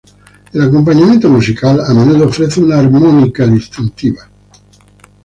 El 0.51 0.61
acompañamiento 0.63 1.29
musical 1.29 1.79
a 1.79 1.93
menudo 1.93 2.25
ofrece 2.25 2.59
una 2.59 2.79
armónica 2.79 3.45
distintivo. 3.45 4.17